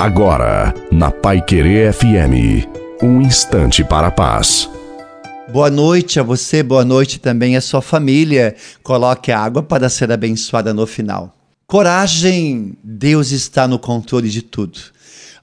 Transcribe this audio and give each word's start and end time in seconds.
Agora, 0.00 0.72
na 0.90 1.10
Pai 1.10 1.42
Querer 1.42 1.92
FM, 1.92 2.66
um 3.02 3.20
instante 3.20 3.84
para 3.84 4.06
a 4.06 4.10
paz. 4.10 4.66
Boa 5.52 5.68
noite 5.68 6.18
a 6.18 6.22
você, 6.22 6.62
boa 6.62 6.86
noite 6.86 7.20
também 7.20 7.54
à 7.54 7.60
sua 7.60 7.82
família. 7.82 8.56
Coloque 8.82 9.30
a 9.30 9.38
água 9.38 9.62
para 9.62 9.90
ser 9.90 10.10
abençoada 10.10 10.72
no 10.72 10.86
final. 10.86 11.36
Coragem, 11.66 12.78
Deus 12.82 13.30
está 13.30 13.68
no 13.68 13.78
controle 13.78 14.30
de 14.30 14.40
tudo. 14.40 14.80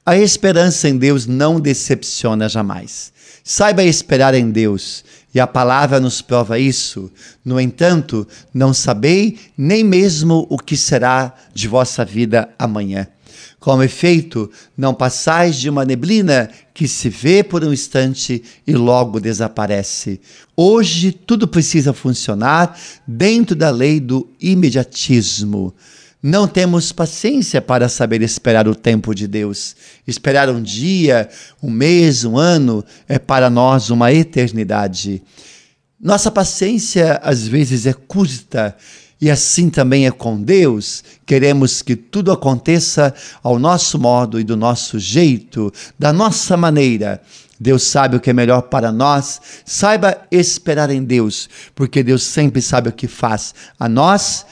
A 0.04 0.18
esperança 0.18 0.90
em 0.90 0.98
Deus 0.98 1.28
não 1.28 1.60
decepciona 1.60 2.50
jamais. 2.50 3.14
Saiba 3.44 3.84
esperar 3.84 4.34
em 4.34 4.50
Deus, 4.50 5.06
e 5.38 5.40
a 5.40 5.46
palavra 5.46 6.00
nos 6.00 6.20
prova 6.20 6.58
isso. 6.58 7.12
No 7.46 7.62
entanto, 7.62 8.28
não 8.52 8.74
sabei 8.74 9.38
nem 9.56 9.84
mesmo 9.84 10.48
o 10.50 10.58
que 10.58 10.76
será 10.76 11.32
de 11.54 11.68
vossa 11.68 12.04
vida 12.04 12.50
amanhã. 12.58 13.06
Com 13.60 13.84
efeito, 13.84 14.50
não 14.76 14.96
passais 14.96 15.58
de 15.58 15.70
uma 15.70 15.86
neblina 15.86 16.50
que 16.74 16.88
se 16.88 17.08
vê 17.08 17.44
por 17.44 17.64
um 17.64 17.72
instante 17.72 18.42
e 18.66 18.74
logo 18.74 19.20
desaparece. 19.20 20.20
Hoje 20.56 21.12
tudo 21.12 21.48
precisa 21.48 21.94
funcionar 21.94 22.76
dentro 23.06 23.56
da 23.56 23.70
lei 23.70 24.00
do 24.00 24.28
imediatismo. 24.42 25.72
Não 26.22 26.48
temos 26.48 26.92
paciência 26.92 27.62
para 27.62 27.88
saber 27.88 28.24
esperar 28.24 28.68
o 28.68 28.74
tempo 28.74 29.14
de 29.14 29.28
Deus. 29.28 29.76
Esperar 30.08 30.50
um 30.50 30.62
dia, 30.62 31.30
um 31.62 31.70
mês, 31.70 32.26
um 32.26 32.38
ano 32.38 32.84
é 33.08 33.20
para 33.20 33.50
nós 33.50 33.92
uma 33.92 34.12
eternidade. 34.12 35.22
Nossa 36.00 36.32
paciência 36.32 37.20
às 37.24 37.48
vezes 37.48 37.86
é 37.86 37.94
curta 37.94 38.76
e 39.22 39.30
assim 39.30 39.70
também 39.70 40.08
é 40.08 40.12
com 40.12 40.42
Deus. 40.42 41.04
Queremos 41.24 41.84
que 41.84 41.96
tudo 41.96 42.32
aconteça 42.32 43.14
ao 43.44 43.60
nosso 43.60 44.00
modo 44.00 44.40
e 44.40 44.44
do 44.44 44.58
nosso 44.58 44.98
jeito, 44.98 45.72
da 46.00 46.12
nossa 46.12 46.58
maneira. 46.58 47.22
Deus 47.60 47.84
sabe 47.84 48.16
o 48.16 48.20
que 48.20 48.30
é 48.30 48.34
melhor 48.34 48.64
para 48.64 48.92
nós. 48.92 49.42
Saiba 49.66 50.18
esperar 50.32 50.90
em 50.90 51.04
Deus, 51.04 51.50
porque 51.76 52.04
Deus 52.04 52.24
sempre 52.24 52.62
sabe 52.62 52.90
o 52.90 52.94
que 52.94 53.08
faz 53.08 53.54
a 53.80 53.88
nós 53.90 54.46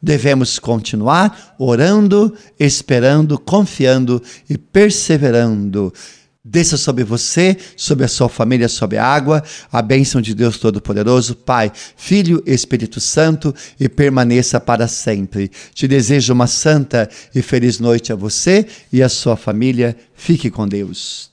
Devemos 0.00 0.58
continuar 0.58 1.54
orando, 1.58 2.34
esperando, 2.58 3.38
confiando 3.38 4.22
e 4.48 4.56
perseverando. 4.56 5.92
Desça 6.44 6.78
sobre 6.78 7.04
você, 7.04 7.56
sobre 7.76 8.04
a 8.04 8.08
sua 8.08 8.28
família, 8.28 8.68
sobre 8.68 8.96
a 8.96 9.04
água, 9.04 9.42
a 9.70 9.82
bênção 9.82 10.20
de 10.20 10.34
Deus 10.34 10.56
Todo-Poderoso, 10.56 11.34
Pai, 11.34 11.70
Filho 11.96 12.42
Espírito 12.46 13.00
Santo, 13.00 13.54
e 13.78 13.88
permaneça 13.88 14.58
para 14.58 14.88
sempre. 14.88 15.50
Te 15.74 15.86
desejo 15.86 16.32
uma 16.32 16.46
santa 16.46 17.08
e 17.34 17.42
feliz 17.42 17.78
noite 17.78 18.12
a 18.12 18.16
você 18.16 18.66
e 18.90 19.02
a 19.02 19.08
sua 19.08 19.36
família. 19.36 19.94
Fique 20.14 20.48
com 20.50 20.66
Deus. 20.66 21.26